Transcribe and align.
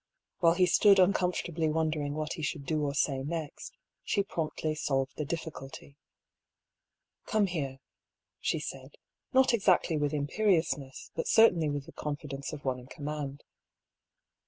"While 0.39 0.55
he 0.55 0.65
stood 0.65 0.97
uncomfortably 0.97 1.69
wondering 1.69 2.15
what 2.15 2.33
he 2.33 2.41
should 2.41 2.65
do 2.65 2.81
or 2.83 2.95
say 2.95 3.19
next, 3.21 3.77
she 4.03 4.23
promptly 4.23 4.73
solved 4.73 5.15
the 5.15 5.25
difficulty." 5.25 5.95
Come 7.31 7.45
here," 7.45 7.77
she 8.39 8.59
said, 8.59 8.95
not 9.31 9.53
exactly 9.53 9.97
with 9.97 10.11
imperious 10.15 10.75
ness, 10.75 11.11
but 11.13 11.27
certainly 11.27 11.69
with 11.69 11.85
the 11.85 11.91
confidence 11.93 12.51
of 12.51 12.65
one 12.65 12.79
in 12.79 12.87
com 12.87 13.05
mand. 13.05 13.43